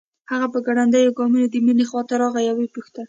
[0.31, 2.99] هغه په ګړنديو ګامونو د مينې خواته راغی او وپوښتل